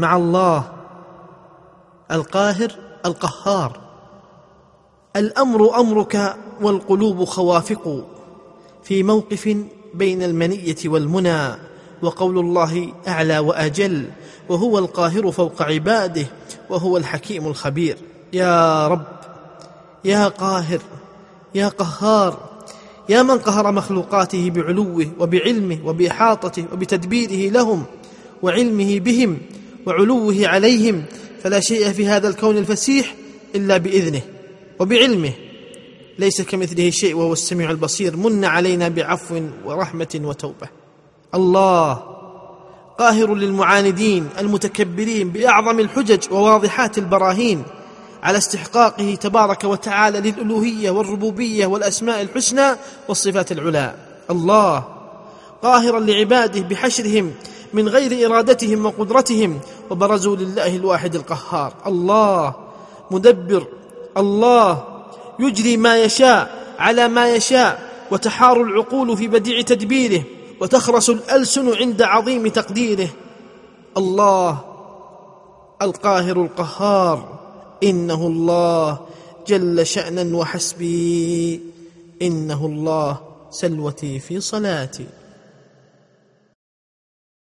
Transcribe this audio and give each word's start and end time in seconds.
مع 0.00 0.16
الله. 0.16 0.72
القاهر 2.10 2.72
القهار. 3.06 3.80
الأمر 5.16 5.80
أمرك 5.80 6.36
والقلوب 6.60 7.24
خوافق. 7.24 8.04
في 8.82 9.02
موقف 9.02 9.56
بين 9.94 10.22
المنية 10.22 10.76
والمنى 10.84 11.48
وقول 12.02 12.38
الله 12.38 12.92
أعلى 13.08 13.38
وأجل 13.38 14.10
وهو 14.48 14.78
القاهر 14.78 15.30
فوق 15.30 15.62
عباده 15.62 16.26
وهو 16.70 16.96
الحكيم 16.96 17.46
الخبير. 17.46 17.98
يا 18.32 18.88
رب 18.88 19.06
يا 20.04 20.28
قاهر 20.28 20.80
يا 21.54 21.68
قهار 21.68 22.38
يا 23.08 23.22
من 23.22 23.38
قهر 23.38 23.72
مخلوقاته 23.72 24.50
بعلوه 24.50 25.06
وبعلمه 25.18 25.78
وبإحاطته 25.84 26.64
وبتدبيره 26.72 27.52
لهم 27.52 27.84
وعلمه 28.42 29.00
بهم 29.00 29.38
وعلوه 29.86 30.48
عليهم 30.48 31.02
فلا 31.42 31.60
شيء 31.60 31.92
في 31.92 32.06
هذا 32.06 32.28
الكون 32.28 32.58
الفسيح 32.58 33.14
إلا 33.54 33.76
بإذنه 33.76 34.20
وبعلمه. 34.78 35.32
ليس 36.18 36.42
كمثله 36.42 36.90
شيء 36.90 37.14
وهو 37.14 37.32
السميع 37.32 37.70
البصير 37.70 38.16
من 38.16 38.44
علينا 38.44 38.88
بعفو 38.88 39.42
ورحمة 39.64 40.20
وتوبة. 40.24 40.68
الله 41.34 41.92
قاهر 42.98 43.34
للمعاندين 43.34 44.28
المتكبرين 44.38 45.30
بأعظم 45.30 45.80
الحجج 45.80 46.32
وواضحات 46.32 46.98
البراهين 46.98 47.62
على 48.22 48.38
استحقاقه 48.38 49.14
تبارك 49.14 49.64
وتعالى 49.64 50.20
للألوهية 50.20 50.90
والربوبية 50.90 51.66
والأسماء 51.66 52.22
الحسنى 52.22 52.76
والصفات 53.08 53.52
العلى. 53.52 53.94
الله 54.30 54.84
قاهرا 55.62 56.00
لعباده 56.00 56.60
بحشرهم 56.60 57.34
من 57.72 57.88
غير 57.88 58.26
إرادتهم 58.26 58.86
وقدرتهم 58.86 59.60
وبرزوا 59.90 60.36
لله 60.36 60.76
الواحد 60.76 61.14
القهار. 61.14 61.72
الله 61.86 62.54
مدبر 63.10 63.66
الله 64.16 64.84
يجري 65.38 65.76
ما 65.76 66.02
يشاء 66.02 66.74
على 66.78 67.08
ما 67.08 67.34
يشاء 67.34 67.90
وتحار 68.10 68.62
العقول 68.62 69.16
في 69.16 69.28
بديع 69.28 69.60
تدبيره 69.60 70.22
وتخرس 70.60 71.10
الألسن 71.10 71.74
عند 71.74 72.02
عظيم 72.02 72.48
تقديره. 72.48 73.08
الله 73.96 74.58
القاهر 75.82 76.42
القهار 76.42 77.38
إنه 77.82 78.26
الله 78.26 78.98
جل 79.46 79.86
شأنا 79.86 80.36
وحسبي 80.36 81.60
إنه 82.22 82.66
الله 82.66 83.20
سلوتي 83.50 84.18
في 84.18 84.40
صلاتي. 84.40 85.19